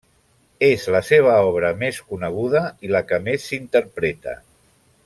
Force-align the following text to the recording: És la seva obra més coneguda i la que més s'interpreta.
És 0.67 0.85
la 0.95 1.01
seva 1.09 1.35
obra 1.49 1.71
més 1.83 2.01
coneguda 2.13 2.65
i 2.89 2.93
la 2.97 3.03
que 3.13 3.21
més 3.29 3.47
s'interpreta. 3.53 4.39